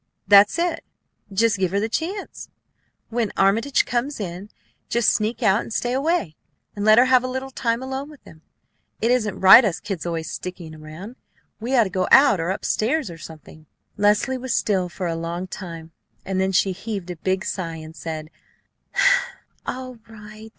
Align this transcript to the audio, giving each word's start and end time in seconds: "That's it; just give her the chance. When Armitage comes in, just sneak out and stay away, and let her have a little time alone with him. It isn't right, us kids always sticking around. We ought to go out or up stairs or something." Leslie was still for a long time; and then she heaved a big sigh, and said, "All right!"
"That's 0.27 0.57
it; 0.57 0.83
just 1.31 1.59
give 1.59 1.69
her 1.69 1.79
the 1.79 1.87
chance. 1.87 2.49
When 3.09 3.31
Armitage 3.37 3.85
comes 3.85 4.19
in, 4.19 4.49
just 4.89 5.11
sneak 5.13 5.43
out 5.43 5.61
and 5.61 5.71
stay 5.71 5.93
away, 5.93 6.35
and 6.75 6.83
let 6.83 6.97
her 6.97 7.05
have 7.05 7.23
a 7.23 7.27
little 7.27 7.51
time 7.51 7.83
alone 7.83 8.09
with 8.09 8.23
him. 8.23 8.41
It 8.99 9.11
isn't 9.11 9.39
right, 9.39 9.63
us 9.63 9.79
kids 9.79 10.07
always 10.07 10.27
sticking 10.27 10.73
around. 10.73 11.17
We 11.59 11.75
ought 11.75 11.83
to 11.83 11.91
go 11.91 12.07
out 12.09 12.39
or 12.39 12.49
up 12.49 12.65
stairs 12.65 13.11
or 13.11 13.19
something." 13.19 13.67
Leslie 13.95 14.39
was 14.39 14.55
still 14.55 14.89
for 14.89 15.05
a 15.05 15.13
long 15.15 15.45
time; 15.45 15.91
and 16.25 16.41
then 16.41 16.51
she 16.51 16.71
heaved 16.71 17.11
a 17.11 17.15
big 17.17 17.45
sigh, 17.45 17.75
and 17.75 17.95
said, 17.95 18.31
"All 19.67 19.97
right!" 20.09 20.49